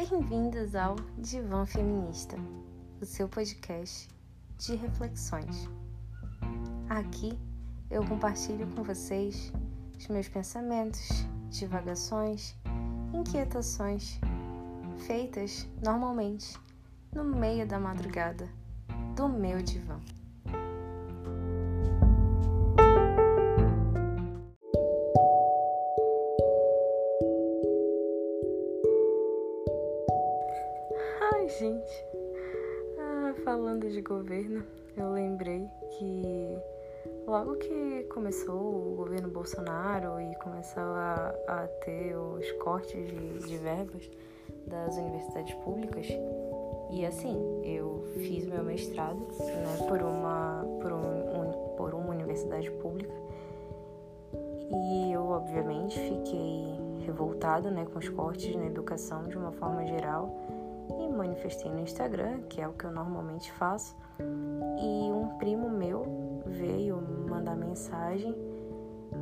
Bem-vindos 0.00 0.76
ao 0.76 0.94
Divã 1.18 1.66
Feminista, 1.66 2.36
o 3.00 3.04
seu 3.04 3.28
podcast 3.28 4.08
de 4.56 4.76
reflexões. 4.76 5.68
Aqui 6.88 7.36
eu 7.90 8.06
compartilho 8.06 8.68
com 8.76 8.84
vocês 8.84 9.52
os 9.98 10.06
meus 10.06 10.28
pensamentos, 10.28 11.26
divagações, 11.50 12.54
inquietações, 13.12 14.20
feitas 14.98 15.66
normalmente 15.84 16.56
no 17.12 17.24
meio 17.24 17.66
da 17.66 17.80
madrugada 17.80 18.48
do 19.16 19.28
meu 19.28 19.60
divã. 19.60 19.98
Gente. 31.48 32.04
Ah, 32.98 33.34
falando 33.42 33.88
de 33.88 34.02
governo, 34.02 34.62
eu 34.94 35.12
lembrei 35.12 35.66
que 35.90 36.58
logo 37.26 37.56
que 37.56 38.04
começou 38.10 38.92
o 38.92 38.94
governo 38.96 39.30
Bolsonaro 39.30 40.20
e 40.20 40.34
começou 40.36 40.82
a, 40.82 41.34
a 41.48 41.66
ter 41.84 42.14
os 42.16 42.52
cortes 42.62 43.06
de, 43.06 43.38
de 43.38 43.56
verbas 43.56 44.10
das 44.66 44.96
universidades 44.98 45.54
públicas, 45.64 46.06
e 46.90 47.06
assim, 47.06 47.62
eu 47.64 48.04
fiz 48.14 48.46
meu 48.46 48.62
mestrado 48.62 49.18
né, 49.38 49.86
por, 49.88 50.02
uma, 50.02 50.64
por, 50.82 50.92
um, 50.92 51.76
por 51.76 51.94
uma 51.94 52.10
universidade 52.10 52.70
pública 52.72 53.14
e 54.70 55.12
eu, 55.12 55.26
obviamente, 55.28 55.98
fiquei 55.98 56.78
revoltada 57.06 57.70
né, 57.70 57.86
com 57.90 57.98
os 57.98 58.08
cortes 58.10 58.54
na 58.54 58.66
educação 58.66 59.24
de 59.28 59.36
uma 59.36 59.52
forma 59.52 59.86
geral 59.86 60.30
e 60.90 61.08
manifestei 61.08 61.70
no 61.70 61.80
Instagram, 61.80 62.40
que 62.48 62.60
é 62.60 62.68
o 62.68 62.72
que 62.72 62.84
eu 62.84 62.90
normalmente 62.90 63.52
faço. 63.52 63.96
E 64.20 65.12
um 65.12 65.36
primo 65.38 65.68
meu 65.68 66.42
veio 66.46 67.00
mandar 67.28 67.56
mensagem 67.56 68.34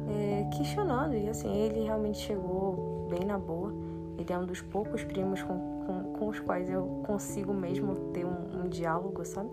é, 0.09 0.48
questionando, 0.56 1.14
e 1.14 1.28
assim, 1.28 1.55
ele 1.55 1.84
realmente 1.84 2.19
chegou 2.19 3.06
bem 3.11 3.25
na 3.25 3.39
boa. 3.39 3.72
Ele 4.19 4.33
é 4.33 4.39
um 4.39 4.47
dos 4.47 4.62
poucos 4.62 5.05
primos 5.05 5.42
com, 5.42 5.84
com, 5.87 6.12
com 6.19 6.28
os 6.28 6.41
quais 6.41 6.70
eu 6.70 7.03
consigo 7.06 7.53
mesmo 7.53 7.94
ter 8.12 8.25
um, 8.25 8.64
um 8.64 8.69
diálogo, 8.69 9.25
sabe? 9.25 9.50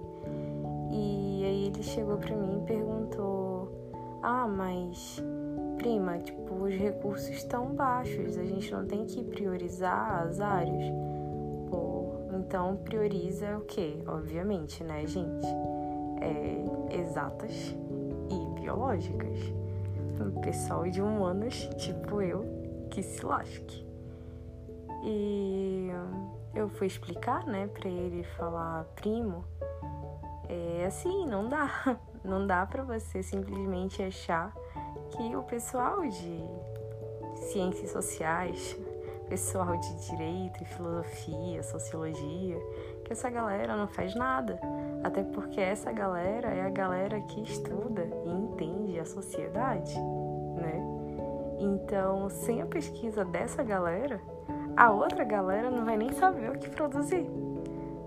E 0.91 1.43
aí 1.43 1.65
ele 1.67 1.83
chegou 1.83 2.17
para 2.17 2.35
mim 2.35 2.59
e 2.59 2.65
perguntou: 2.65 3.69
Ah, 4.21 4.47
mas 4.47 5.21
prima, 5.77 6.17
tipo, 6.19 6.53
os 6.55 6.73
recursos 6.73 7.29
estão 7.29 7.73
baixos, 7.73 8.37
a 8.37 8.45
gente 8.45 8.71
não 8.71 8.85
tem 8.85 9.05
que 9.05 9.23
priorizar 9.23 10.23
as 10.23 10.39
áreas. 10.39 10.85
Então 12.45 12.75
prioriza 12.75 13.57
o 13.57 13.61
que? 13.61 14.03
Obviamente, 14.05 14.83
né, 14.83 15.07
gente? 15.07 15.47
É, 16.21 16.99
exatas 16.99 17.75
e 18.29 18.59
biológicas. 18.59 19.39
O 20.19 20.41
pessoal 20.41 20.83
de 20.89 21.01
humanos, 21.01 21.67
tipo 21.77 22.21
eu, 22.21 22.45
que 22.91 23.01
se 23.01 23.25
lasque. 23.25 23.85
E 25.03 25.89
eu 26.53 26.69
fui 26.69 26.87
explicar, 26.87 27.45
né, 27.45 27.67
pra 27.67 27.89
ele 27.89 28.23
falar, 28.23 28.85
primo, 28.95 29.43
é 30.47 30.85
assim, 30.85 31.25
não 31.25 31.47
dá. 31.47 31.97
Não 32.23 32.47
dá 32.47 32.65
pra 32.65 32.83
você 32.83 33.21
simplesmente 33.21 34.01
achar 34.01 34.55
que 35.09 35.35
o 35.35 35.43
pessoal 35.43 36.07
de 36.07 36.41
ciências 37.35 37.91
sociais 37.91 38.77
pessoal 39.33 39.75
de 39.77 39.95
direito, 40.11 40.63
filosofia, 40.63 41.63
sociologia, 41.63 42.55
que 43.03 43.13
essa 43.13 43.31
galera 43.31 43.75
não 43.75 43.87
faz 43.87 44.13
nada. 44.13 44.59
Até 45.03 45.23
porque 45.23 45.59
essa 45.59 45.91
galera 45.91 46.49
é 46.49 46.61
a 46.61 46.69
galera 46.69 47.19
que 47.21 47.41
estuda 47.41 48.07
e 48.23 48.29
entende 48.29 48.99
a 48.99 49.05
sociedade, 49.05 49.95
né? 50.55 50.79
Então, 51.57 52.29
sem 52.29 52.61
a 52.61 52.67
pesquisa 52.67 53.25
dessa 53.25 53.63
galera, 53.63 54.21
a 54.77 54.91
outra 54.91 55.23
galera 55.23 55.71
não 55.71 55.83
vai 55.83 55.97
nem 55.97 56.11
saber 56.11 56.51
o 56.51 56.59
que 56.59 56.69
produzir. 56.69 57.27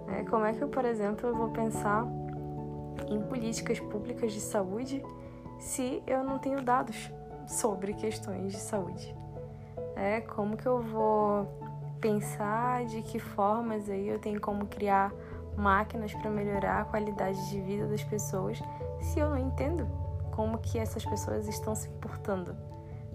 Né? 0.07 0.25
Como 0.31 0.45
é 0.45 0.53
que 0.53 0.63
eu, 0.63 0.69
por 0.69 0.85
exemplo, 0.85 1.35
vou 1.35 1.49
pensar 1.49 2.07
em 3.09 3.21
políticas 3.23 3.81
públicas 3.81 4.33
de 4.33 4.41
saúde 4.41 5.05
se 5.59 6.05
eu 6.07 6.23
não 6.23 6.39
tenho 6.39 6.63
dados 6.63 7.11
sobre 7.49 7.95
questões 7.95 8.53
de 8.53 8.61
saúde? 8.61 9.26
É 9.97 10.21
como 10.21 10.57
que 10.57 10.67
eu 10.67 10.81
vou 10.81 11.49
pensar 12.01 12.85
de 12.85 13.03
que 13.03 13.19
formas 13.19 13.89
aí 13.89 14.09
eu 14.09 14.19
tenho 14.19 14.41
como 14.41 14.67
criar 14.67 15.13
máquinas 15.57 16.13
para 16.15 16.31
melhorar 16.31 16.83
a 16.83 16.85
qualidade 16.85 17.49
de 17.49 17.61
vida 17.63 17.87
das 17.87 18.05
pessoas 18.05 18.61
se 19.01 19.19
eu 19.19 19.31
não 19.31 19.39
entendo 19.39 19.89
como 20.33 20.59
que 20.59 20.79
essas 20.79 21.05
pessoas 21.05 21.49
estão 21.49 21.75
se 21.75 21.89
portando, 21.89 22.55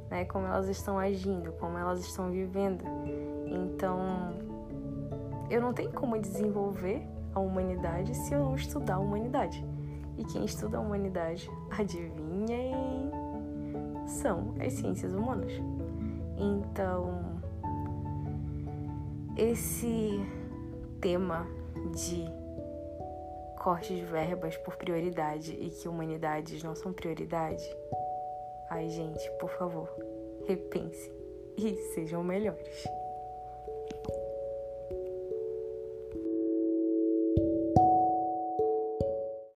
né? 0.10 0.26
Como 0.26 0.48
elas 0.48 0.68
estão 0.68 0.98
agindo, 0.98 1.52
como 1.54 1.78
elas 1.78 2.00
estão 2.00 2.32
vivendo. 2.32 2.84
Então, 3.46 4.34
eu 5.48 5.62
não 5.62 5.72
tenho 5.72 5.92
como 5.92 6.20
desenvolver 6.20 7.08
a 7.36 7.40
humanidade 7.40 8.16
se 8.16 8.34
eu 8.34 8.40
não 8.40 8.56
estudar 8.56 8.96
a 8.96 9.00
humanidade. 9.00 9.64
E 10.18 10.26
quem 10.26 10.44
estuda 10.46 10.78
a 10.78 10.82
humanidade, 10.82 11.50
adivinhem, 11.78 13.12
são 14.08 14.56
as 14.60 14.74
ciências 14.74 15.14
humanas. 15.14 15.54
Então, 16.44 17.40
esse 19.38 20.20
tema 21.00 21.46
de 21.96 22.26
corte 23.60 23.96
de 23.96 24.04
verbas 24.04 24.58
por 24.58 24.76
prioridade 24.76 25.54
e 25.54 25.70
que 25.70 25.88
humanidades 25.88 26.64
não 26.64 26.74
são 26.74 26.92
prioridade, 26.92 27.64
ai 28.72 28.90
gente, 28.90 29.30
por 29.40 29.52
favor, 29.52 29.88
repense 30.48 31.14
e 31.56 31.76
sejam 31.94 32.24
melhores. 32.24 32.88